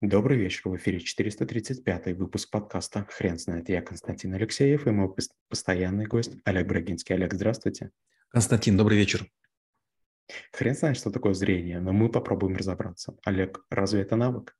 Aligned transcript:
Добрый 0.00 0.38
вечер, 0.38 0.60
в 0.66 0.76
эфире 0.76 1.00
435 1.00 2.16
выпуск 2.16 2.50
подкаста 2.52 3.04
«Хрен 3.10 3.36
знает». 3.36 3.68
Я 3.68 3.82
Константин 3.82 4.32
Алексеев 4.32 4.86
и 4.86 4.90
мой 4.90 5.12
постоянный 5.48 6.06
гость 6.06 6.36
Олег 6.44 6.68
Брагинский. 6.68 7.16
Олег, 7.16 7.34
здравствуйте. 7.34 7.90
Константин, 8.28 8.76
добрый 8.76 8.96
вечер. 8.96 9.26
Хрен 10.52 10.76
знает, 10.76 10.98
что 10.98 11.10
такое 11.10 11.34
зрение, 11.34 11.80
но 11.80 11.92
мы 11.92 12.12
попробуем 12.12 12.54
разобраться. 12.54 13.16
Олег, 13.24 13.66
разве 13.70 14.02
это 14.02 14.14
навык? 14.14 14.56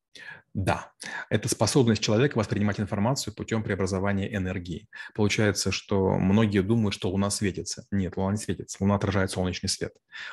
Да, 0.54 0.92
это 1.28 1.48
способность 1.48 2.02
человека 2.02 2.36
воспринимать 2.36 2.80
информацию 2.80 3.34
путем 3.34 3.62
преобразования 3.62 4.34
энергии. 4.34 4.88
Получается, 5.14 5.70
что 5.70 6.18
многие 6.18 6.62
думают, 6.62 6.94
что 6.94 7.10
Луна 7.10 7.30
светится. 7.30 7.86
Нет, 7.90 8.16
Луна 8.16 8.32
не 8.32 8.38
светится, 8.38 8.78
Луна 8.80 8.96
отражает 8.96 9.30
солнечный 9.30 9.68
свет. 9.68 9.92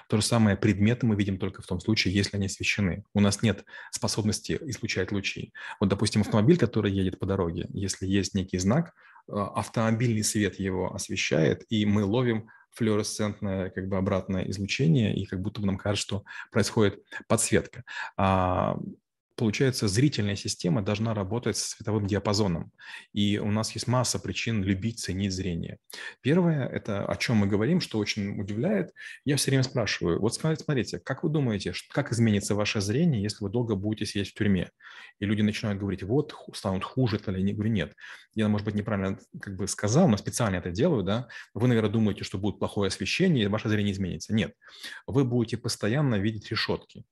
То 0.10 0.18
же 0.18 0.24
самое 0.24 0.58
предметы 0.58 1.06
мы 1.06 1.16
видим 1.16 1.38
только 1.38 1.62
в 1.62 1.68
том 1.68 1.80
случае, 1.80 2.14
если 2.14 2.38
они 2.38 2.48
освещены. 2.48 3.04
У 3.14 3.20
нас 3.20 3.42
нет 3.44 3.66
способности 3.92 4.58
излучать 4.62 5.12
лучи. 5.12 5.54
Вот, 5.80 5.90
допустим, 5.90 6.22
автомобиль, 6.22 6.58
который 6.58 6.92
едет 6.92 7.20
по 7.20 7.26
дороге, 7.26 7.68
если 7.70 8.08
есть 8.08 8.34
некий 8.34 8.58
знак, 8.58 8.94
э, 9.28 9.34
автомобильный 9.34 10.24
свет 10.24 10.60
его 10.60 10.94
освещает, 10.96 11.66
и 11.70 11.86
мы 11.86 12.04
ловим 12.04 12.50
флуоресцентное 12.72 13.70
как 13.70 13.88
бы 13.88 13.98
обратное 13.98 14.50
излучение, 14.50 15.16
и 15.16 15.26
как 15.26 15.42
будто 15.42 15.62
бы 15.62 15.68
нам 15.68 15.78
кажется, 15.78 16.06
что 16.06 16.24
происходит 16.52 17.02
подсветка. 17.28 17.84
А, 18.18 18.78
получается, 19.36 19.88
зрительная 19.88 20.36
система 20.36 20.82
должна 20.82 21.14
работать 21.14 21.58
с 21.58 21.76
световым 21.76 22.08
диапазоном. 22.08 22.72
И 23.14 23.38
у 23.38 23.52
нас 23.52 23.72
есть 23.72 23.88
масса 23.88 24.20
причин 24.20 24.64
любить, 24.64 25.00
ценить 25.00 25.34
зрение. 25.34 25.78
Первое, 26.22 26.68
это 26.68 27.06
о 27.06 27.16
чем 27.16 27.38
мы 27.38 27.48
говорим, 27.48 27.82
что 27.82 28.00
очень 28.00 28.40
удивляет. 28.40 28.92
Я 29.26 29.38
все 29.38 29.52
время 29.52 29.64
спрашиваю, 29.64 30.20
вот 30.20 30.34
смотрите, 30.34 31.00
как 31.00 31.24
вы 31.24 31.30
думаете, 31.30 31.74
как 31.92 32.12
изменится 32.12 32.56
ваше 32.56 32.82
зрение, 32.82 33.22
если 33.22 33.44
вы 33.44 33.50
долго 33.50 33.76
будете 33.76 34.06
сидеть 34.06 34.30
в 34.30 34.34
тюрьме? 34.34 34.70
И 35.20 35.26
люди 35.26 35.42
начинают 35.42 35.80
говорить, 35.80 36.04
вот, 36.04 36.36
станут 36.54 36.84
хуже, 36.84 37.20
то 37.20 37.32
ли 37.32 37.44
не 37.44 37.54
говорю, 37.54 37.72
нет. 37.72 37.94
Я, 38.34 38.48
может 38.48 38.66
быть, 38.66 38.76
неправильно 38.76 39.20
как 39.42 39.56
бы 39.56 39.68
сказал, 39.68 40.08
но 40.08 40.18
специально 40.18 40.58
это 40.58 40.72
делаю, 40.72 41.04
да. 41.04 41.28
Вы, 41.54 41.68
наверное, 41.68 41.92
думаете, 41.92 42.24
что 42.24 42.38
будет 42.38 42.60
плохое 42.60 42.88
освещение, 42.88 43.46
и 43.46 43.48
ваше 43.48 43.70
зрение 43.70 43.94
изменится. 43.94 44.34
Нет. 44.34 44.54
Вы 45.08 45.24
будете 45.24 45.58
постоянно 45.58 46.16
видеть 46.16 46.50
решетки. 46.50 47.06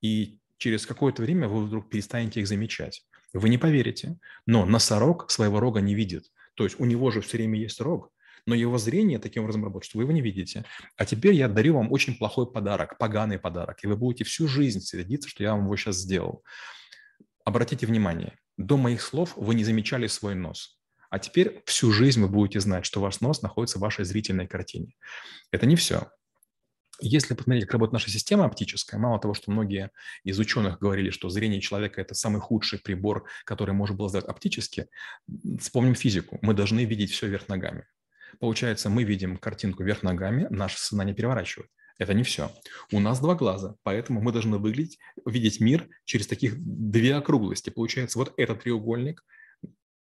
И 0.00 0.38
через 0.60 0.86
какое-то 0.86 1.22
время 1.22 1.48
вы 1.48 1.64
вдруг 1.64 1.88
перестанете 1.88 2.40
их 2.40 2.46
замечать. 2.46 3.02
Вы 3.32 3.48
не 3.48 3.58
поверите, 3.58 4.18
но 4.46 4.66
носорог 4.66 5.30
своего 5.30 5.58
рога 5.58 5.80
не 5.80 5.94
видит. 5.94 6.26
То 6.54 6.64
есть 6.64 6.78
у 6.78 6.84
него 6.84 7.10
же 7.10 7.22
все 7.22 7.38
время 7.38 7.58
есть 7.58 7.80
рог, 7.80 8.12
но 8.46 8.54
его 8.54 8.76
зрение 8.76 9.18
таким 9.18 9.44
образом 9.44 9.64
работает, 9.64 9.88
что 9.88 9.98
вы 9.98 10.04
его 10.04 10.12
не 10.12 10.20
видите. 10.20 10.64
А 10.96 11.06
теперь 11.06 11.34
я 11.34 11.48
дарю 11.48 11.74
вам 11.74 11.90
очень 11.90 12.16
плохой 12.16 12.50
подарок, 12.50 12.98
поганый 12.98 13.38
подарок, 13.38 13.82
и 13.82 13.86
вы 13.86 13.96
будете 13.96 14.24
всю 14.24 14.46
жизнь 14.46 14.80
сердиться, 14.80 15.28
что 15.28 15.42
я 15.42 15.52
вам 15.54 15.64
его 15.64 15.76
сейчас 15.76 15.96
сделал. 15.96 16.44
Обратите 17.44 17.86
внимание, 17.86 18.38
до 18.58 18.76
моих 18.76 19.00
слов 19.00 19.32
вы 19.36 19.54
не 19.54 19.64
замечали 19.64 20.08
свой 20.08 20.34
нос. 20.34 20.78
А 21.08 21.18
теперь 21.18 21.62
всю 21.64 21.90
жизнь 21.90 22.20
вы 22.20 22.28
будете 22.28 22.60
знать, 22.60 22.84
что 22.84 23.00
ваш 23.00 23.20
нос 23.20 23.40
находится 23.40 23.78
в 23.78 23.80
вашей 23.80 24.04
зрительной 24.04 24.46
картине. 24.46 24.94
Это 25.50 25.64
не 25.66 25.74
все. 25.74 26.10
Если 27.00 27.34
посмотреть, 27.34 27.64
как 27.64 27.74
работает 27.74 27.94
наша 27.94 28.10
система 28.10 28.44
оптическая, 28.44 29.00
мало 29.00 29.18
того, 29.18 29.34
что 29.34 29.50
многие 29.50 29.90
из 30.22 30.38
ученых 30.38 30.78
говорили, 30.78 31.10
что 31.10 31.28
зрение 31.30 31.60
человека– 31.60 32.00
это 32.02 32.14
самый 32.14 32.40
худший 32.40 32.78
прибор, 32.78 33.26
который 33.44 33.74
может 33.74 33.96
был 33.96 34.08
сделать 34.08 34.26
оптически, 34.26 34.88
вспомним 35.58 35.94
физику. 35.94 36.38
Мы 36.42 36.54
должны 36.54 36.84
видеть 36.84 37.10
все 37.12 37.26
вверх 37.26 37.48
ногами. 37.48 37.86
Получается, 38.38 38.90
мы 38.90 39.04
видим 39.04 39.36
картинку 39.38 39.82
вверх 39.82 40.02
ногами, 40.02 40.46
наше 40.50 40.78
сознание 40.78 41.14
переворачивает. 41.14 41.70
Это 41.98 42.14
не 42.14 42.22
все. 42.22 42.50
У 42.92 43.00
нас 43.00 43.20
два 43.20 43.34
глаза, 43.34 43.76
поэтому 43.82 44.22
мы 44.22 44.32
должны 44.32 44.58
выглядеть, 44.58 44.98
видеть 45.26 45.60
мир 45.60 45.86
через 46.04 46.26
таких 46.26 46.54
две 46.58 47.14
округлости. 47.14 47.68
Получается, 47.70 48.18
вот 48.18 48.32
этот 48.38 48.62
треугольник 48.62 49.22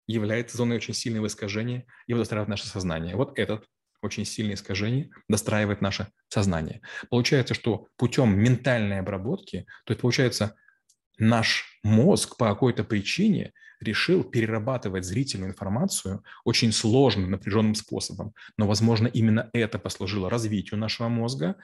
является 0.07 0.57
зоной 0.57 0.77
очень 0.77 0.95
сильного 0.95 1.27
искажения, 1.27 1.87
его 2.07 2.21
достраивает 2.21 2.49
наше 2.49 2.67
сознание. 2.67 3.17
Вот 3.17 3.39
этот 3.39 3.67
очень 4.03 4.25
сильное 4.25 4.55
искажение 4.55 5.11
достраивает 5.29 5.81
наше 5.81 6.09
сознание. 6.29 6.81
Получается, 7.09 7.55
что 7.55 7.89
путем 7.97 8.39
ментальной 8.39 9.01
обработки, 9.01 9.67
то 9.85 9.93
есть 9.93 10.01
получается, 10.01 10.57
наш 11.19 11.79
мозг 11.83 12.37
по 12.37 12.49
какой-то 12.49 12.85
причине 12.85 13.53
решил 13.81 14.23
перерабатывать 14.23 15.05
зрительную 15.05 15.51
информацию 15.51 16.23
очень 16.45 16.73
сложным, 16.73 17.31
напряженным 17.31 17.75
способом. 17.75 18.35
Но, 18.57 18.67
возможно, 18.67 19.07
именно 19.07 19.49
это 19.53 19.79
послужило 19.79 20.29
развитию 20.29 20.79
нашего 20.79 21.09
мозга. 21.09 21.57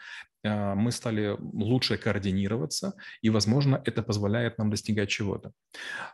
А, 0.44 0.74
мы 0.74 0.92
стали 0.92 1.36
лучше 1.38 1.98
координироваться, 1.98 2.94
и, 3.20 3.30
возможно, 3.30 3.82
это 3.84 4.02
позволяет 4.02 4.58
нам 4.58 4.70
достигать 4.70 5.10
чего-то. 5.10 5.52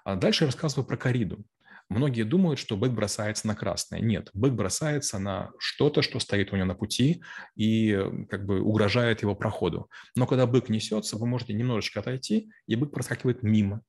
А 0.04 0.16
дальше 0.16 0.44
я 0.44 0.48
рассказываю 0.48 0.86
про 0.86 0.96
кориду. 0.96 1.44
Многие 1.92 2.22
думают, 2.22 2.58
что 2.58 2.76
бык 2.76 2.92
бросается 2.92 3.46
на 3.46 3.54
красное. 3.54 4.00
Нет, 4.00 4.30
бык 4.32 4.52
бросается 4.54 5.18
на 5.18 5.50
что-то, 5.58 6.00
что 6.00 6.18
стоит 6.20 6.52
у 6.52 6.56
него 6.56 6.66
на 6.66 6.74
пути 6.74 7.22
и 7.54 7.98
как 8.30 8.46
бы 8.46 8.62
угрожает 8.62 9.22
его 9.22 9.34
проходу. 9.34 9.90
Но 10.16 10.26
когда 10.26 10.46
бык 10.46 10.70
несется, 10.70 11.18
вы 11.18 11.26
можете 11.26 11.52
немножечко 11.52 12.00
отойти, 12.00 12.50
и 12.66 12.76
бык 12.76 12.92
проскакивает 12.92 13.42
мимо. 13.42 13.82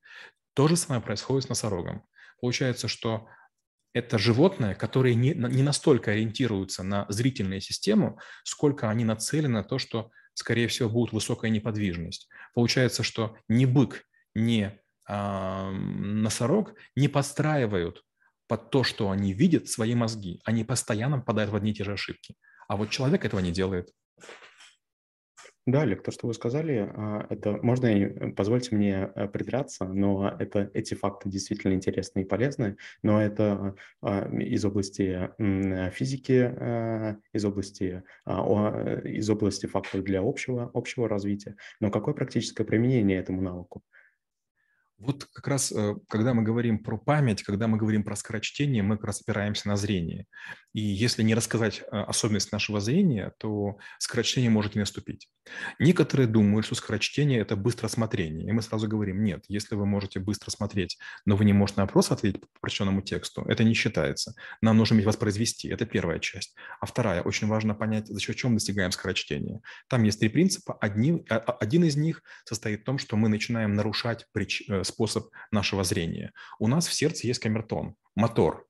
То 0.53 0.68
же 0.68 0.75
самое 0.75 1.02
происходит 1.02 1.46
с 1.46 1.50
носорогом. 1.50 2.03
Получается, 2.41 2.90
что 2.90 3.28
это 3.94 4.18
животное, 4.18 4.75
которые 4.75 5.16
не, 5.16 5.34
не 5.34 5.64
настолько 5.64 6.12
ориентируются 6.12 6.84
на 6.84 7.06
зрительную 7.08 7.62
систему, 7.62 8.20
сколько 8.44 8.90
они 8.90 9.06
нацелены 9.06 9.53
на 9.53 9.64
то, 9.64 9.78
что, 9.78 10.12
скорее 10.34 10.68
всего, 10.68 10.90
будет 10.90 11.14
высокая 11.14 11.52
неподвижность. 11.52 12.28
Получается, 12.53 13.02
что 13.03 13.38
ни 13.47 13.66
бык, 13.66 14.03
ни 14.35 14.78
носорог 15.08 16.75
не 16.96 17.08
подстраивают 17.08 18.03
под 18.47 18.69
то, 18.69 18.84
что 18.84 19.09
они 19.09 19.34
видят, 19.34 19.68
свои 19.68 19.96
мозги. 19.96 20.41
Они 20.46 20.64
постоянно 20.64 21.19
попадают 21.19 21.52
в 21.52 21.56
одни 21.56 21.72
и 21.72 21.74
те 21.74 21.84
же 21.84 21.94
ошибки. 21.94 22.36
А 22.68 22.78
вот 22.78 22.90
человек 22.90 23.25
этого 23.25 23.40
не 23.40 23.52
делает. 23.52 23.90
Да, 25.66 25.84
Олег, 25.84 26.03
то, 26.03 26.12
что 26.12 26.28
вы 26.28 26.34
сказали, 26.34 26.91
а, 26.94 27.25
это 27.30 27.58
можно, 27.62 27.86
э, 27.86 28.34
позвольте 28.34 28.75
мне 28.75 29.09
э, 29.16 29.30
придраться, 29.30 29.86
но 29.86 30.36
это, 30.38 30.69
эти 30.74 30.94
факты 30.94 31.30
действительно 31.30 31.72
интересны 31.72 32.20
и 32.20 32.25
полезны, 32.25 32.75
но 33.02 33.22
это 33.22 33.74
а, 34.02 34.30
из 34.30 34.66
области 34.66 35.31
физики, 35.94 36.52
из 37.31 37.46
области, 37.46 38.03
а, 38.25 39.00
из 39.06 39.30
области 39.30 39.66
фактов 39.66 40.03
для 40.03 40.20
общего, 40.20 40.70
общего 40.74 41.08
развития. 41.08 41.56
Но 41.80 41.90
какое 41.90 42.14
практическое 42.14 42.66
применение 42.66 43.18
этому 43.18 43.41
навыку? 43.41 43.84
Вот 44.97 45.25
как 45.25 45.47
раз, 45.47 45.71
э, 45.71 45.95
когда 46.07 46.33
мы 46.33 46.43
говорим 46.43 46.79
про 46.79 46.97
память, 46.97 47.43
когда 47.43 47.67
мы 47.67 47.77
говорим 47.77 48.03
про 48.03 48.15
скорочтение, 48.15 48.83
мы 48.83 48.97
как 48.97 49.07
раз 49.07 49.21
опираемся 49.21 49.67
на 49.67 49.75
зрение. 49.75 50.27
И 50.73 50.81
если 50.81 51.23
не 51.23 51.35
рассказать 51.35 51.81
э, 51.81 51.97
особенность 51.97 52.51
нашего 52.51 52.79
зрения, 52.79 53.33
то 53.37 53.77
скорочтение 53.99 54.49
может 54.49 54.75
не 54.75 54.79
наступить. 54.79 55.29
Некоторые 55.77 56.27
думают, 56.27 56.65
что 56.65 56.75
скорочтение– 56.75 57.39
это 57.41 57.55
быстросмотрение. 57.55 58.49
И 58.49 58.51
мы 58.51 58.61
сразу 58.61 58.87
говорим, 58.87 59.23
нет, 59.23 59.43
если 59.47 59.75
вы 59.75 59.85
можете 59.85 60.19
быстро 60.19 60.49
смотреть, 60.51 60.97
но 61.25 61.35
вы 61.35 61.45
не 61.45 61.53
можете 61.53 61.81
на 61.81 61.85
вопрос 61.85 62.11
ответить 62.11 62.41
по 62.41 62.47
прочтенному 62.61 63.01
тексту, 63.01 63.43
это 63.43 63.63
не 63.63 63.73
считается. 63.73 64.33
Нам 64.61 64.77
нужно 64.77 64.95
уметь 64.95 65.05
воспроизвести. 65.05 65.67
Это 65.67 65.85
первая 65.85 66.19
часть. 66.19 66.55
А 66.79 66.85
вторая, 66.85 67.21
очень 67.21 67.47
важно 67.47 67.75
понять, 67.75 68.07
за 68.07 68.19
счет 68.19 68.35
чего 68.35 68.53
достигаем 68.53 68.91
скорочтения. 68.91 69.61
Там 69.87 70.03
есть 70.03 70.19
три 70.19 70.29
принципа. 70.29 70.77
Одни, 70.79 71.25
а, 71.29 71.37
один 71.37 71.83
из 71.83 71.95
них 71.97 72.23
состоит 72.45 72.81
в 72.81 72.83
том, 72.83 72.97
что 72.97 73.17
мы 73.17 73.29
начинаем 73.29 73.73
нарушать 73.73 74.25
прич, 74.31 74.63
э, 74.69 74.83
способ 74.93 75.29
нашего 75.51 75.83
зрения. 75.83 76.31
У 76.59 76.67
нас 76.67 76.87
в 76.87 76.93
сердце 76.93 77.27
есть 77.27 77.39
камертон, 77.39 77.95
мотор 78.15 78.67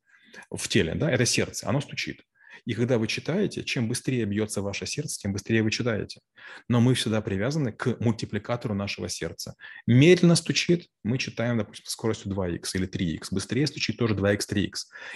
в 0.50 0.68
теле, 0.68 0.96
да, 0.96 1.12
это 1.12 1.26
сердце, 1.26 1.68
оно 1.70 1.82
стучит. 1.82 2.26
И 2.66 2.74
когда 2.74 2.98
вы 2.98 3.08
читаете, 3.08 3.64
чем 3.64 3.88
быстрее 3.88 4.26
бьется 4.26 4.62
ваше 4.62 4.86
сердце, 4.86 5.20
тем 5.20 5.34
быстрее 5.34 5.64
вы 5.64 5.72
читаете. 5.72 6.22
Но 6.70 6.80
мы 6.80 6.94
всегда 6.94 7.22
привязаны 7.22 7.72
к 7.74 8.00
мультипликатору 8.00 8.74
нашего 8.74 9.10
сердца. 9.10 9.56
Медленно 9.86 10.36
стучит, 10.36 10.88
мы 11.04 11.18
читаем, 11.18 11.58
допустим, 11.58 11.86
скоростью 11.88 12.32
2х 12.32 12.70
или 12.76 12.88
3х. 12.88 13.28
Быстрее 13.32 13.68
стучит 13.68 13.98
тоже 13.98 14.16
2х, 14.16 14.40
3х. 14.50 14.74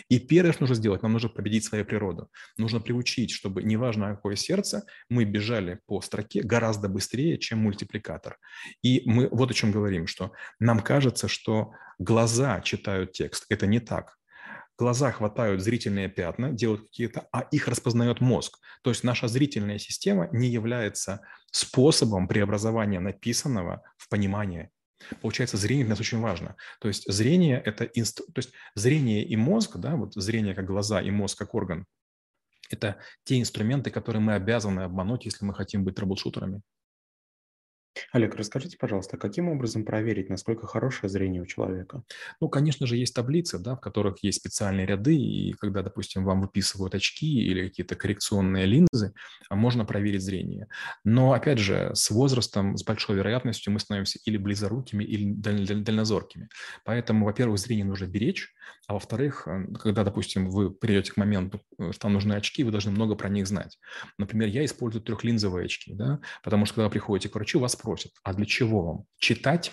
И 0.10 0.20
первое, 0.20 0.52
что 0.52 0.64
нужно 0.64 0.76
сделать, 0.76 1.04
нам 1.04 1.14
нужно 1.14 1.30
победить 1.30 1.64
свою 1.64 1.86
природу. 1.86 2.30
Нужно 2.58 2.82
приучить, 2.82 3.32
чтобы 3.32 3.64
неважно 3.64 4.16
какое 4.16 4.36
сердце, 4.36 4.84
мы 5.10 5.24
бежали 5.24 5.80
по 5.86 6.02
строке 6.02 6.42
гораздо 6.42 6.90
быстрее, 6.90 7.38
чем 7.38 7.60
мультипликатор. 7.60 8.38
И 8.82 9.04
мы 9.06 9.30
вот 9.30 9.52
о 9.52 9.54
чем 9.54 9.72
говорим, 9.72 10.08
что 10.08 10.34
нам 10.60 10.82
кажется, 10.82 11.28
что 11.28 11.72
глаза 11.98 12.60
читают 12.62 13.14
текст. 13.14 13.46
Это 13.50 13.68
не 13.68 13.80
так 13.80 14.18
глаза 14.78 15.12
хватают 15.12 15.62
зрительные 15.62 16.10
пятна, 16.10 16.52
делают 16.52 16.84
какие-то, 16.84 17.28
а 17.32 17.42
их 17.52 17.68
распознает 17.68 18.22
мозг. 18.22 18.60
То 18.84 18.92
есть 18.92 19.04
наша 19.04 19.28
зрительная 19.28 19.80
система 19.80 20.30
не 20.32 20.48
является 20.50 21.22
способом 21.52 22.28
преобразования 22.28 23.00
написанного 23.00 23.82
в 23.98 24.10
понимание. 24.10 24.70
Получается, 25.22 25.58
зрение 25.58 25.86
для 25.86 25.92
нас 25.92 26.00
очень 26.00 26.20
важно. 26.20 26.56
То 26.80 26.88
есть 26.88 27.12
зрение– 27.12 27.62
это 27.66 27.86
инст... 27.86 28.18
то 28.18 28.40
есть 28.40 28.52
зрение 28.76 29.24
и 29.26 29.36
мозг, 29.36 29.78
да, 29.78 29.96
вот 29.96 30.14
зрение 30.14 30.56
как 30.56 30.66
глаза 30.66 31.02
и 31.02 31.12
мозг 31.12 31.38
как 31.38 31.54
орган, 31.54 31.86
это 32.70 32.98
те 33.24 33.40
инструменты, 33.40 33.92
которые 33.92 34.22
мы 34.22 34.34
обязаны 34.34 34.82
обмануть, 34.82 35.26
если 35.26 35.46
мы 35.46 35.54
хотим 35.54 35.84
быть 35.84 35.96
трэблшутерами. 35.96 36.62
Олег, 38.12 38.36
расскажите, 38.36 38.78
пожалуйста, 38.78 39.18
каким 39.18 39.50
образом 39.50 39.86
проверить, 39.86 40.30
насколько 40.30 40.68
хорошее 40.68 41.10
зрение 41.10 41.42
у 41.42 41.46
человека? 41.46 42.04
Ну, 42.42 42.50
конечно 42.50 42.88
же, 42.88 42.98
есть 42.98 43.16
таблицы, 43.16 43.60
да, 43.60 43.76
в 43.76 43.82
которых 43.82 44.24
есть 44.24 44.40
специальные 44.40 44.86
ряды, 44.86 45.16
и 45.16 45.54
когда, 45.54 45.82
допустим, 45.82 46.24
вам 46.24 46.42
выписывают 46.42 46.96
очки 46.96 47.42
или 47.42 47.68
какие-то 47.68 47.96
коррекционные 47.96 48.66
линзы, 48.66 49.14
а 49.50 49.56
можно 49.56 49.86
проверить 49.86 50.22
зрение. 50.22 50.68
Но, 51.04 51.34
опять 51.34 51.60
же, 51.60 51.92
с 51.94 52.10
возрастом, 52.12 52.78
с 52.78 52.84
большой 52.84 53.16
вероятностью 53.18 53.74
мы 53.74 53.80
становимся 53.80 54.20
или 54.26 54.38
близорукими, 54.38 55.04
или 55.04 55.34
дальнозоркими. 55.34 56.50
Поэтому, 56.84 57.26
во-первых, 57.26 57.60
зрение 57.60 57.86
нужно 57.86 58.06
беречь, 58.08 58.54
а 58.88 58.94
во-вторых, 58.94 59.48
э, 59.48 59.66
когда, 59.82 60.04
допустим, 60.04 60.50
вы 60.50 60.72
придете 60.72 61.12
к 61.12 61.18
моменту, 61.18 61.62
э, 61.78 61.92
что 61.92 62.08
вам 62.08 62.14
нужны 62.14 62.34
очки, 62.34 62.64
вы 62.64 62.72
должны 62.72 62.92
много 62.92 63.16
про 63.16 63.30
них 63.30 63.48
знать. 63.48 63.78
Например, 64.18 64.48
я 64.48 64.64
использую 64.66 65.04
трехлинзовые 65.04 65.66
очки, 65.66 65.94
да, 65.94 66.20
потому 66.44 66.66
что, 66.66 66.76
когда 66.76 66.86
вы 66.86 66.92
приходите 66.92 67.30
к 67.30 67.36
врачу, 67.36 67.60
вас 67.60 67.76
спросят, 67.88 68.12
а 68.24 68.34
для 68.34 68.46
чего 68.46 68.82
вам? 68.82 69.06
Читать? 69.18 69.72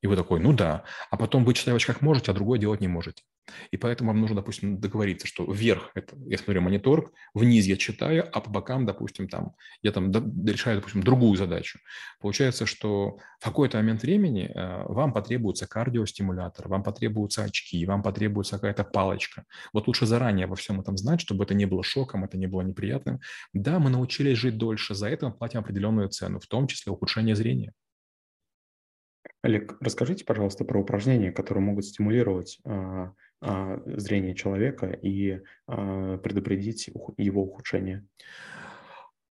И 0.00 0.08
вы 0.08 0.16
такой, 0.16 0.40
ну 0.40 0.52
да. 0.52 0.82
А 1.10 1.16
потом 1.16 1.44
вы 1.44 1.54
читаете 1.54 1.86
как 1.86 2.02
можете, 2.02 2.32
а 2.32 2.34
другое 2.34 2.58
делать 2.58 2.80
не 2.80 2.88
можете. 2.88 3.22
И 3.70 3.76
поэтому 3.76 4.10
вам 4.10 4.20
нужно, 4.20 4.36
допустим, 4.36 4.78
договориться, 4.80 5.26
что 5.26 5.50
вверх– 5.50 5.90
это 5.94 6.16
я 6.26 6.38
смотрю 6.38 6.60
монитор, 6.60 7.12
вниз 7.34 7.66
я 7.66 7.76
читаю, 7.76 8.28
а 8.32 8.40
по 8.40 8.50
бокам, 8.50 8.86
допустим, 8.86 9.28
там, 9.28 9.54
я 9.82 9.92
там 9.92 10.12
решаю, 10.46 10.76
допустим, 10.76 11.02
другую 11.02 11.36
задачу. 11.36 11.78
Получается, 12.20 12.66
что 12.66 13.18
в 13.40 13.44
какой-то 13.44 13.78
момент 13.78 14.02
времени 14.02 14.50
э, 14.54 14.84
вам 14.88 15.12
потребуется 15.12 15.66
кардиостимулятор, 15.66 16.68
вам 16.68 16.82
потребуются 16.82 17.44
очки, 17.44 17.84
вам 17.86 18.02
потребуется 18.02 18.56
какая-то 18.56 18.84
палочка. 18.84 19.44
Вот 19.72 19.86
лучше 19.88 20.06
заранее 20.06 20.46
во 20.46 20.56
всем 20.56 20.80
этом 20.80 20.96
знать, 20.96 21.20
чтобы 21.20 21.44
это 21.44 21.54
не 21.54 21.66
было 21.66 21.82
шоком, 21.82 22.24
это 22.24 22.38
не 22.38 22.46
было 22.46 22.62
неприятным. 22.62 23.20
Да, 23.52 23.78
мы 23.78 23.90
научились 23.90 24.38
жить 24.38 24.56
дольше, 24.58 24.94
за 24.94 25.08
это 25.08 25.26
мы 25.26 25.32
платим 25.32 25.60
определенную 25.60 26.08
цену, 26.08 26.38
в 26.38 26.46
том 26.46 26.66
числе 26.66 26.92
ухудшение 26.92 27.34
зрения. 27.34 27.72
Олег, 29.42 29.76
расскажите, 29.80 30.24
пожалуйста, 30.24 30.64
про 30.64 30.80
упражнения, 30.80 31.32
которые 31.32 31.64
могут 31.64 31.84
стимулировать 31.84 32.60
а, 32.64 33.12
а, 33.40 33.82
зрение 33.86 34.36
человека 34.36 34.86
и 34.86 35.40
а, 35.66 36.18
предупредить 36.18 36.88
его 37.16 37.42
ухудшение. 37.42 38.06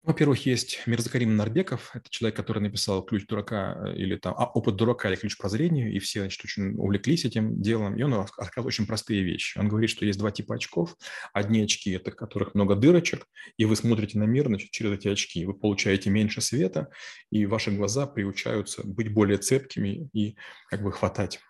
Во-первых, 0.07 0.45
есть 0.45 0.83
Мирзакарим 0.85 1.35
Нарбеков, 1.35 1.91
это 1.93 2.09
человек, 2.09 2.37
который 2.37 2.59
написал 2.59 3.03
«Ключ 3.03 3.27
дурака» 3.27 3.75
э, 3.87 3.97
или 3.97 4.15
там 4.15 4.35
а, 4.37 4.45
«Опыт 4.45 4.77
дурака» 4.77 5.09
или 5.09 5.17
«Ключ 5.17 5.35
к 5.35 5.41
прозрению», 5.41 5.91
и 5.91 5.99
все, 5.99 6.21
значит, 6.21 6.45
очень 6.45 6.75
увлеклись 6.77 7.25
этим 7.25 7.61
делом, 7.61 7.97
и 7.97 8.03
он 8.03 8.13
рассказывает 8.13 8.67
очень 8.67 8.87
простые 8.87 9.21
вещи. 9.21 9.57
Он 9.57 9.67
говорит, 9.67 9.89
что 9.89 10.05
есть 10.05 10.17
два 10.17 10.31
типа 10.31 10.55
очков. 10.55 10.95
Одни 11.33 11.59
очки– 11.59 11.91
это 11.91 12.11
которых 12.11 12.55
много 12.55 12.75
дырочек, 12.75 13.27
и 13.57 13.65
вы 13.65 13.75
смотрите 13.75 14.17
на 14.17 14.23
мир 14.23 14.47
значит, 14.47 14.71
через 14.71 14.93
эти 14.93 15.09
очки. 15.09 15.45
Вы 15.45 15.53
получаете 15.53 16.09
меньше 16.09 16.39
света, 16.39 16.87
и 17.29 17.45
ваши 17.45 17.71
глаза 17.71 18.07
приучаются 18.07 18.87
быть 18.87 19.13
более 19.13 19.39
цепкими 19.39 20.09
и 20.13 20.37
как 20.69 20.83
бы 20.83 20.93
хватать 20.93 21.41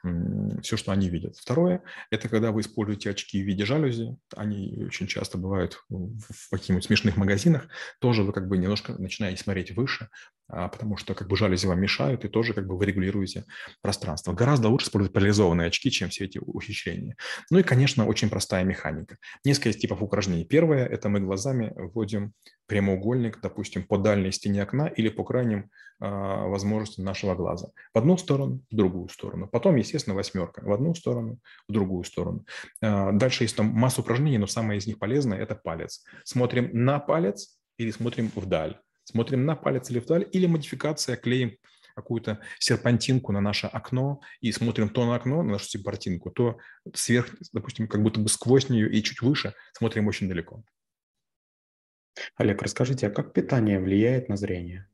все, 0.63 0.77
что 0.77 0.91
они 0.91 1.09
видят. 1.09 1.37
Второе– 1.37 1.83
это 2.09 2.27
когда 2.27 2.51
вы 2.51 2.61
используете 2.61 3.11
очки 3.11 3.39
в 3.39 3.45
виде 3.45 3.65
жалюзи. 3.65 4.17
Они 4.35 4.83
очень 4.83 5.05
часто 5.05 5.37
бывают 5.37 5.83
в 5.89 6.49
каких-нибудь 6.49 6.85
смешных 6.85 7.17
магазинах. 7.17 7.67
Тоже 7.99 8.23
вы 8.23 8.33
как 8.33 8.46
бы 8.47 8.57
немножко 8.57 8.93
начинаете 8.93 9.41
смотреть 9.41 9.71
выше, 9.71 10.09
а, 10.49 10.69
потому 10.69 10.97
что 10.97 11.13
как 11.13 11.27
бы 11.27 11.35
жалюзи 11.35 11.67
вам 11.67 11.79
мешают, 11.79 12.23
и 12.23 12.29
тоже 12.29 12.53
как 12.53 12.67
бы 12.67 12.77
вы 12.77 12.85
регулируете 12.85 13.45
пространство. 13.81 14.33
Гораздо 14.33 14.69
лучше 14.69 14.87
использовать 14.87 15.13
поляризованные 15.13 15.67
очки, 15.67 15.91
чем 15.91 16.09
все 16.09 16.25
эти 16.25 16.37
ухищрения. 16.37 17.17
Ну 17.49 17.59
и, 17.59 17.63
конечно, 17.63 18.05
очень 18.05 18.29
простая 18.29 18.63
механика. 18.63 19.17
Несколько 19.43 19.77
типов 19.77 20.01
упражнений. 20.01 20.45
Первое– 20.45 20.85
это 20.87 21.09
мы 21.09 21.19
глазами 21.19 21.73
вводим 21.75 22.33
прямоугольник, 22.67 23.39
допустим, 23.41 23.83
по 23.83 23.97
дальней 23.97 24.31
стене 24.31 24.63
окна 24.63 24.87
или 24.87 25.09
по 25.09 25.23
крайним 25.23 25.69
а, 25.99 26.47
возможностям 26.47 27.05
нашего 27.05 27.33
глаза. 27.33 27.69
В 27.93 27.97
одну 27.97 28.17
сторону, 28.17 28.61
в 28.69 28.75
другую 28.75 29.09
сторону. 29.09 29.47
Потом, 29.47 29.75
естественно, 29.77 30.15
восьмерка. 30.15 30.61
В 30.63 30.71
одну 30.71 30.93
сторону, 30.93 31.39
в 31.67 31.71
другую 31.71 32.03
сторону. 32.03 32.45
А, 32.81 33.11
дальше 33.11 33.43
есть 33.43 33.55
там 33.55 33.67
масса 33.67 34.01
упражнений, 34.01 34.37
но 34.37 34.47
самое 34.47 34.77
из 34.77 34.85
них 34.85 34.99
полезное– 34.99 35.39
это 35.39 35.55
палец. 35.55 36.05
Смотрим 36.23 36.69
на 36.71 36.99
палец, 36.99 37.56
или 37.77 37.91
смотрим 37.91 38.31
вдаль. 38.35 38.79
Смотрим 39.03 39.45
на 39.45 39.55
палец 39.55 39.89
или 39.89 39.99
вдаль, 39.99 40.27
или 40.31 40.47
модификация, 40.47 41.15
клеим 41.15 41.57
какую-то 41.95 42.39
серпантинку 42.59 43.31
на 43.31 43.41
наше 43.41 43.65
окно 43.67 44.21
и 44.39 44.51
смотрим 44.51 44.89
то 44.89 45.05
на 45.05 45.15
окно, 45.15 45.41
на 45.41 45.53
нашу 45.53 45.65
серпантинку, 45.65 46.29
то 46.29 46.57
сверх, 46.93 47.33
допустим, 47.53 47.87
как 47.87 48.03
будто 48.03 48.19
бы 48.19 48.29
сквозь 48.29 48.69
нее 48.69 48.91
и 48.91 49.01
чуть 49.01 49.21
выше 49.21 49.55
смотрим 49.73 50.07
очень 50.07 50.29
далеко. 50.29 50.63
Олег, 52.35 52.61
расскажите, 52.61 53.07
а 53.07 53.09
как 53.09 53.33
питание 53.33 53.79
влияет 53.79 54.29
на 54.29 54.37
зрение? 54.37 54.87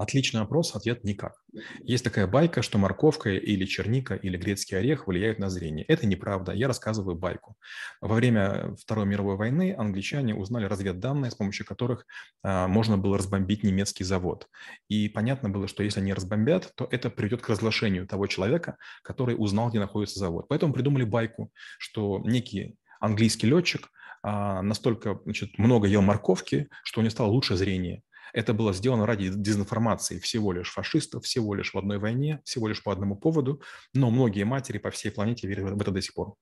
Отличный 0.00 0.40
вопрос, 0.40 0.74
ответ 0.74 1.04
никак. 1.04 1.34
Есть 1.80 2.04
такая 2.04 2.26
байка, 2.26 2.62
что 2.62 2.78
морковка 2.78 3.28
или 3.34 3.66
черника 3.66 4.14
или 4.14 4.38
грецкий 4.38 4.78
орех 4.78 5.06
влияют 5.06 5.38
на 5.38 5.50
зрение. 5.50 5.84
Это 5.84 6.06
неправда, 6.06 6.52
я 6.52 6.68
рассказываю 6.68 7.16
байку. 7.16 7.58
Во 8.00 8.14
время 8.14 8.74
Второй 8.80 9.04
мировой 9.04 9.36
войны 9.36 9.74
англичане 9.76 10.34
узнали 10.34 10.64
разведданные, 10.64 11.30
с 11.30 11.34
помощью 11.34 11.66
которых 11.66 12.06
а, 12.42 12.66
можно 12.66 12.96
было 12.96 13.18
разбомбить 13.18 13.62
немецкий 13.62 14.04
завод. 14.04 14.48
И 14.88 15.10
понятно 15.10 15.50
было, 15.50 15.68
что 15.68 15.82
если 15.82 16.00
они 16.00 16.14
разбомбят, 16.14 16.72
то 16.76 16.88
это 16.90 17.10
приведет 17.10 17.42
к 17.42 17.50
разглашению 17.50 18.06
того 18.06 18.26
человека, 18.26 18.78
который 19.02 19.34
узнал, 19.38 19.68
где 19.68 19.80
находится 19.80 20.18
завод. 20.18 20.46
Поэтому 20.48 20.72
придумали 20.72 21.04
байку, 21.04 21.52
что 21.78 22.22
некий 22.24 22.78
английский 23.00 23.48
летчик 23.48 23.90
а, 24.22 24.62
настолько 24.62 25.20
значит, 25.24 25.58
много 25.58 25.86
ел 25.88 26.00
морковки, 26.00 26.68
что 26.84 27.00
у 27.00 27.02
него 27.02 27.10
стало 27.10 27.28
лучше 27.28 27.56
зрение. 27.56 28.02
Это 28.32 28.54
было 28.54 28.72
сделано 28.72 29.06
ради 29.06 29.28
дезинформации 29.28 30.18
всего 30.18 30.52
лишь 30.52 30.70
фашистов, 30.70 31.24
всего 31.24 31.54
лишь 31.54 31.74
в 31.74 31.78
одной 31.78 31.98
войне, 31.98 32.40
всего 32.44 32.68
лишь 32.68 32.82
по 32.82 32.92
одному 32.92 33.16
поводу, 33.16 33.62
но 33.94 34.10
многие 34.10 34.44
матери 34.44 34.78
по 34.78 34.90
всей 34.90 35.10
планете 35.10 35.48
верят 35.48 35.72
в 35.72 35.80
это 35.80 35.90
до 35.90 36.00
сих 36.00 36.14
пор. 36.14 36.34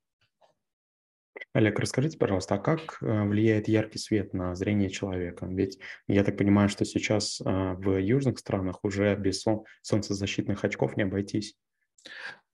Олег, 1.55 1.79
расскажите, 1.79 2.19
пожалуйста, 2.19 2.57
а 2.57 2.59
как 2.59 2.99
э, 3.01 3.23
влияет 3.25 3.69
яркий 3.69 3.99
свет 3.99 4.35
на 4.35 4.55
зрение 4.55 4.91
человека? 4.91 5.47
Ведь 5.47 5.79
я 6.07 6.23
так 6.23 6.37
понимаю, 6.37 6.69
что 6.69 6.85
сейчас 6.85 7.41
э, 7.41 7.45
в 7.45 7.99
южных 7.99 8.39
странах 8.39 8.81
уже 8.83 9.15
без 9.17 9.45
солнцезащитных 9.83 10.65
очков 10.65 10.97
не 10.97 11.05
обойтись. 11.05 11.57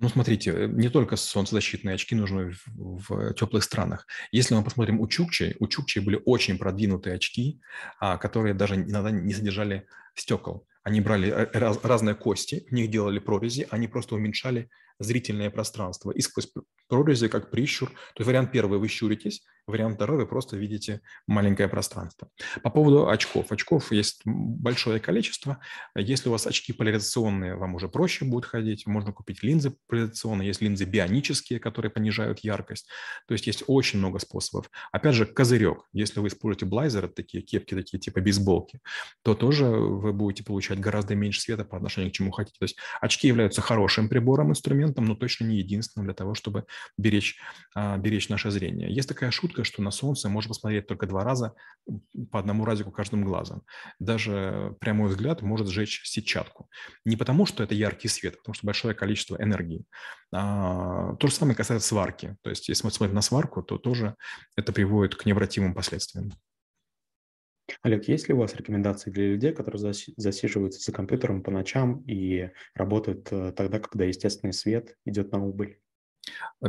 Ну, 0.00 0.08
смотрите, 0.08 0.50
э, 0.50 0.66
не 0.66 0.88
только 0.88 1.16
солнцезащитные 1.16 1.94
очки 1.94 2.14
нужны 2.14 2.50
в, 2.50 3.08
в 3.08 3.34
теплых 3.34 3.64
странах. 3.64 4.06
Если 4.32 4.54
мы 4.54 4.64
посмотрим 4.64 5.00
у 5.00 5.08
Чукчи, 5.08 5.56
у 5.60 5.68
Чукчи 5.68 6.00
были 6.00 6.20
очень 6.24 6.58
продвинутые 6.58 7.16
очки, 7.16 7.60
а, 8.00 8.18
которые 8.18 8.54
даже 8.54 8.74
иногда 8.74 9.10
не 9.10 9.32
содержали 9.32 9.86
стекол. 10.14 10.66
Они 10.82 11.00
брали 11.00 11.30
э, 11.30 11.58
раз, 11.58 11.78
разные 11.82 12.14
кости, 12.14 12.66
в 12.68 12.72
них 12.72 12.90
делали 12.90 13.18
прорези, 13.18 13.66
они 13.70 13.88
просто 13.88 14.16
уменьшали 14.16 14.68
зрительное 14.98 15.50
пространство. 15.50 16.10
И 16.10 16.20
сквозь 16.20 16.48
прорези, 16.88 17.28
как 17.28 17.50
прищур. 17.50 17.88
То 17.88 18.20
есть 18.20 18.26
вариант 18.26 18.52
первый– 18.52 18.78
вы 18.80 18.88
щуритесь, 18.88 19.42
вариант 19.66 20.00
вы 20.00 20.26
просто 20.26 20.56
видите 20.56 21.00
маленькое 21.26 21.68
пространство. 21.68 22.28
По 22.62 22.70
поводу 22.70 23.08
очков. 23.08 23.50
Очков 23.52 23.92
есть 23.92 24.22
большое 24.24 25.00
количество. 25.00 25.58
Если 25.96 26.28
у 26.28 26.32
вас 26.32 26.46
очки 26.46 26.72
поляризационные, 26.72 27.56
вам 27.56 27.74
уже 27.74 27.88
проще 27.88 28.24
будет 28.24 28.44
ходить. 28.44 28.86
Можно 28.86 29.12
купить 29.12 29.42
линзы 29.42 29.74
поляризационные. 29.86 30.48
Есть 30.48 30.60
линзы 30.60 30.84
бионические, 30.84 31.60
которые 31.60 31.90
понижают 31.90 32.40
яркость. 32.40 32.88
То 33.26 33.32
есть 33.32 33.46
есть 33.46 33.64
очень 33.66 33.98
много 33.98 34.18
способов. 34.18 34.70
Опять 34.92 35.14
же, 35.14 35.26
козырек. 35.26 35.84
Если 35.92 36.20
вы 36.20 36.28
используете 36.28 36.66
блайзеры, 36.66 37.08
такие 37.08 37.42
кепки, 37.42 37.74
такие 37.74 37.98
типа 37.98 38.20
бейсболки, 38.20 38.80
то 39.22 39.34
тоже 39.34 39.64
вы 39.66 40.12
будете 40.12 40.44
получать 40.44 40.80
гораздо 40.80 41.14
меньше 41.14 41.40
света 41.40 41.64
по 41.64 41.76
отношению 41.76 42.10
к 42.10 42.14
чему 42.14 42.30
хотите. 42.30 42.58
То 42.58 42.64
есть 42.64 42.76
очки 43.00 43.28
являются 43.28 43.60
хорошим 43.60 44.08
прибором, 44.08 44.50
инструментом, 44.50 45.04
но 45.06 45.14
точно 45.14 45.44
не 45.44 45.56
единственным 45.56 46.06
для 46.06 46.14
того, 46.14 46.34
чтобы 46.34 46.64
беречь, 46.98 47.38
а, 47.74 47.96
беречь 47.96 48.28
наше 48.28 48.50
зрение. 48.50 48.92
Есть 48.94 49.08
такая 49.08 49.30
шутка, 49.30 49.53
что 49.62 49.82
на 49.82 49.92
солнце 49.92 50.28
можно 50.28 50.48
посмотреть 50.48 50.86
только 50.86 51.06
два 51.06 51.22
раза 51.22 51.54
по 52.32 52.40
одному 52.40 52.64
разику 52.64 52.90
каждым 52.90 53.24
глазом. 53.24 53.62
Даже 53.98 54.74
прямой 54.80 55.10
взгляд 55.10 55.42
может 55.42 55.68
сжечь 55.68 56.00
сетчатку. 56.04 56.68
Не 57.04 57.16
потому, 57.16 57.46
что 57.46 57.62
это 57.62 57.74
яркий 57.74 58.08
свет, 58.08 58.34
а 58.34 58.38
потому 58.38 58.54
что 58.54 58.66
большое 58.66 58.94
количество 58.94 59.40
энергии. 59.40 59.84
А, 60.32 61.14
то 61.16 61.28
же 61.28 61.34
самое 61.34 61.56
касается 61.56 61.88
сварки. 61.88 62.36
То 62.42 62.50
есть 62.50 62.68
если 62.68 62.84
мы 62.84 62.90
смотрим 62.90 63.14
на 63.14 63.22
сварку, 63.22 63.62
то 63.62 63.78
тоже 63.78 64.16
это 64.56 64.72
приводит 64.72 65.14
к 65.14 65.26
необратимым 65.26 65.74
последствиям. 65.74 66.32
Олег, 67.82 68.08
есть 68.08 68.28
ли 68.28 68.34
у 68.34 68.38
вас 68.38 68.54
рекомендации 68.54 69.10
для 69.10 69.28
людей, 69.30 69.52
которые 69.52 69.94
засиживаются 70.16 70.80
за 70.80 70.92
компьютером 70.92 71.42
по 71.42 71.50
ночам 71.50 72.02
и 72.06 72.50
работают 72.74 73.28
э, 73.30 73.52
тогда, 73.56 73.80
когда 73.80 74.04
естественный 74.04 74.52
свет 74.52 74.96
идет 75.06 75.32
на 75.32 75.44
убыль? 75.44 75.78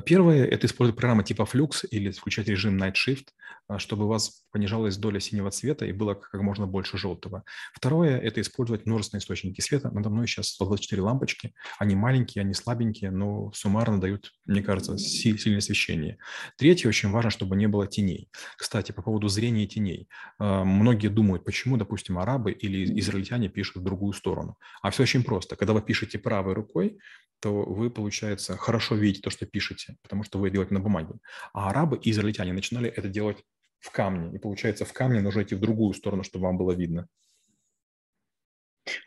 Первое– 0.05 0.45
это 0.47 0.67
использовать 0.67 0.99
программы 0.99 1.23
типа 1.23 1.43
Flux 1.43 1.85
или 1.89 2.11
включать 2.11 2.47
режим 2.47 2.81
Night 2.81 2.93
Shift, 2.93 3.27
а, 3.67 3.79
чтобы 3.79 4.05
у 4.05 4.07
вас 4.07 4.43
понижалась 4.51 4.97
доля 4.97 5.19
синего 5.19 5.49
цвета 5.51 5.85
и 5.85 5.91
было 5.91 6.13
как 6.13 6.41
можно 6.41 6.67
больше 6.67 6.97
желтого. 6.97 7.43
Второе– 7.73 8.17
это 8.21 8.41
использовать 8.41 8.85
множественные 8.85 9.21
источники 9.21 9.61
света. 9.61 9.89
Надо 9.91 10.09
мной 10.09 10.27
сейчас 10.27 10.49
124 10.49 11.01
лампочки. 11.01 11.53
Они 11.79 11.95
маленькие, 11.95 12.41
они 12.41 12.53
слабенькие, 12.53 13.11
но 13.11 13.51
суммарно 13.53 13.99
дают, 13.99 14.33
мне 14.45 14.61
кажется, 14.61 14.97
сильное 14.97 15.59
освещение. 15.59 16.17
Третье– 16.57 16.87
очень 16.89 17.09
важно, 17.09 17.31
чтобы 17.31 17.55
не 17.55 17.67
было 17.67 17.87
теней. 17.87 18.29
Кстати, 18.57 18.91
по 18.91 19.01
поводу 19.01 19.29
зрения 19.29 19.65
теней. 19.65 20.09
А, 20.37 20.63
многие 20.63 21.07
думают, 21.07 21.43
почему, 21.45 21.77
допустим, 21.77 22.19
арабы 22.19 22.51
или 22.51 22.99
израильтяне 22.99 23.49
пишут 23.49 23.77
в 23.77 23.83
другую 23.83 24.13
сторону. 24.13 24.57
А 24.81 24.91
все 24.91 25.03
очень 25.03 25.23
просто. 25.23 25.55
Когда 25.55 25.73
вы 25.73 25.81
пишете 25.81 26.19
правой 26.19 26.53
рукой, 26.53 26.97
то 27.39 27.63
вы, 27.63 27.89
получается, 27.89 28.57
хорошо 28.57 28.95
видите 28.95 29.21
то, 29.21 29.29
что 29.29 29.44
пишете, 29.45 29.97
потому 30.01 30.23
что 30.23 30.39
вы 30.39 30.49
делаете 30.49 30.73
на 30.73 30.79
бумаге. 30.79 31.15
А 31.53 31.69
арабы 31.69 31.97
и 31.97 32.11
израильтяне 32.11 32.53
начинали 32.53 32.89
это 32.89 33.09
делать 33.09 33.43
в 33.79 33.91
камне. 33.91 34.35
И 34.35 34.39
получается, 34.39 34.85
в 34.85 34.93
камне 34.93 35.21
нужно 35.21 35.43
идти 35.43 35.55
в 35.55 35.59
другую 35.59 35.93
сторону, 35.93 36.23
чтобы 36.23 36.45
вам 36.45 36.57
было 36.57 36.71
видно. 36.71 37.07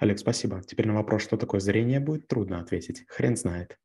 Олег, 0.00 0.18
спасибо. 0.18 0.62
Теперь 0.62 0.86
на 0.86 0.94
вопрос, 0.94 1.22
что 1.22 1.36
такое 1.36 1.60
зрение, 1.60 2.00
будет 2.00 2.26
трудно 2.28 2.60
ответить. 2.60 3.04
Хрен 3.08 3.36
знает. 3.36 3.78